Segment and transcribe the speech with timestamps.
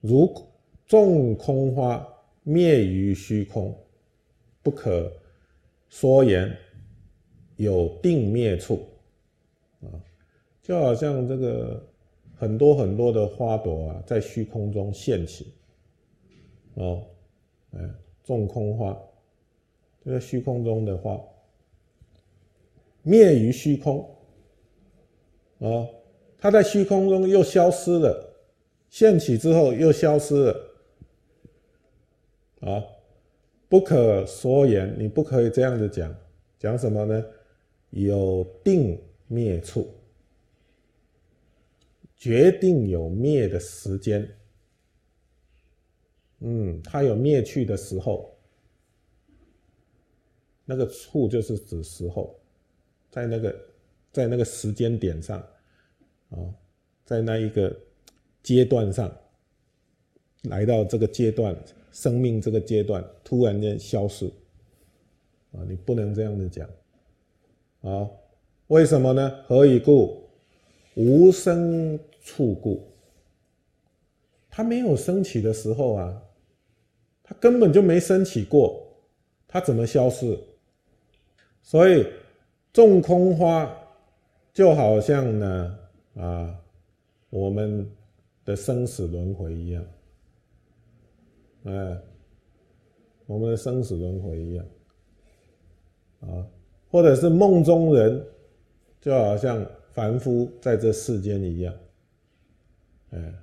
[0.00, 0.32] 如
[0.86, 2.06] 众空花
[2.42, 3.76] 灭于虚空，
[4.62, 5.12] 不可
[5.88, 6.56] 说言，
[7.56, 8.86] 有定灭处。
[9.82, 9.88] 啊，
[10.62, 11.86] 就好像这个
[12.36, 15.52] 很多很多的花朵啊，在虚空中现起。
[16.74, 17.04] 哦，
[17.72, 17.80] 哎，
[18.24, 18.98] 众空花，
[20.04, 21.20] 这个虚空中的花，
[23.02, 23.98] 灭于虚空。
[25.58, 25.86] 啊，
[26.38, 28.29] 它在虚空中又消失了，
[28.90, 30.66] 现起之后又消失了。
[32.60, 32.84] 啊，
[33.70, 36.14] 不可说言，你不可以这样子讲，
[36.58, 37.24] 讲什么呢？
[37.88, 39.92] 有定灭处，
[42.16, 44.28] 决定有灭的时间。
[46.40, 48.36] 嗯，它有灭去的时候，
[50.64, 52.38] 那个处就是指时候，
[53.10, 53.60] 在那个
[54.12, 55.38] 在那个时间点上，
[56.30, 56.38] 啊，
[57.04, 57.76] 在那一个
[58.42, 59.10] 阶段上，
[60.42, 61.56] 来到这个阶段，
[61.92, 64.26] 生命这个阶段突然间消失，
[65.52, 66.68] 啊，你不能这样子讲，
[67.82, 68.08] 啊，
[68.68, 69.42] 为什么呢？
[69.46, 70.28] 何以故？
[70.94, 72.82] 无生处故，
[74.50, 76.22] 它没有升起的时候啊。
[77.22, 78.84] 它根本就没升起过，
[79.46, 80.36] 它怎么消失？
[81.62, 82.04] 所以
[82.72, 83.72] 种空花
[84.52, 85.78] 就好像呢
[86.16, 86.60] 啊，
[87.28, 87.88] 我们
[88.44, 89.84] 的生死轮回一样，
[91.64, 91.98] 哎，
[93.26, 94.66] 我们的生死轮回一样。
[96.20, 96.46] 啊，
[96.90, 98.24] 或者是梦中人，
[99.00, 101.74] 就好像凡夫在这世间一样，
[103.10, 103.34] 哎，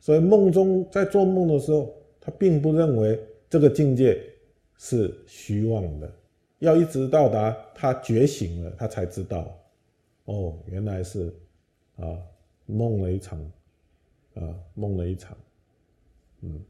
[0.00, 1.94] 所以梦中在做梦的时候。
[2.26, 4.18] 他并不认为这个境界
[4.78, 6.10] 是虚妄的，
[6.60, 9.54] 要一直到达他觉醒了，他才知道，
[10.24, 11.30] 哦，原来是
[11.96, 12.16] 啊
[12.64, 13.38] 梦了一场，
[14.34, 15.36] 啊梦了一场，
[16.42, 16.64] 嗯，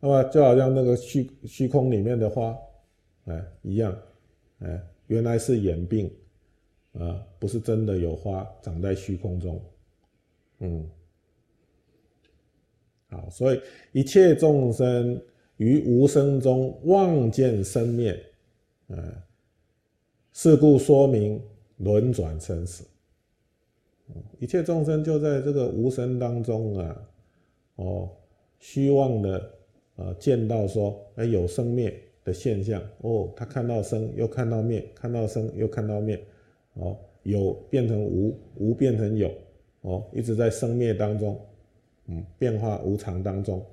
[0.00, 2.56] 那么就好像那个虚虚空里面的花，
[3.26, 3.96] 哎一样，
[4.60, 6.10] 哎原来是眼病，
[6.94, 9.62] 啊不是真的有花长在虚空中，
[10.60, 10.90] 嗯。
[13.10, 13.60] 好，所以
[13.92, 15.22] 一切众生
[15.56, 18.20] 于无生中望见生灭，
[18.88, 19.22] 呃，
[20.32, 21.40] 是故说明
[21.76, 22.84] 轮转生死。
[24.38, 27.08] 一切众生就在这个无生当中啊，
[27.76, 28.10] 哦，
[28.58, 29.50] 虚妄的
[29.96, 36.22] 呃，见到说，哎，有生灭的现象，哦，他看到生，又看到灭，看到生，又看到灭，
[36.74, 39.30] 哦，有变成无，无变成有，
[39.82, 41.40] 哦，一直在生灭当中。
[42.06, 43.64] 嗯，变化无常当中，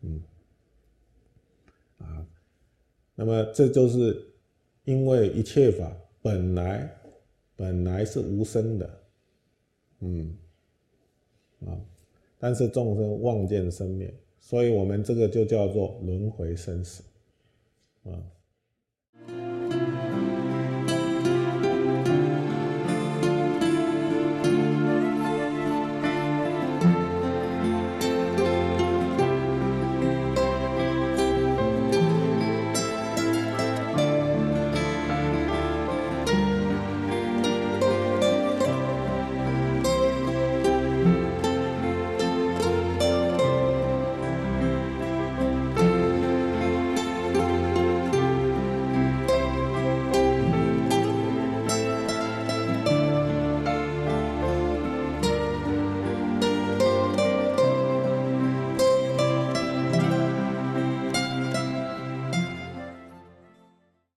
[0.00, 0.20] 嗯，
[1.98, 2.26] 啊，
[3.14, 4.20] 那么这就是
[4.82, 6.92] 因为一切法本来
[7.54, 8.90] 本来是无生的，
[10.00, 10.36] 嗯，
[11.66, 11.78] 啊，
[12.38, 17.02] 但是众生望见生灭，所以我们这个就叫做轮回生死，
[18.04, 18.12] 啊。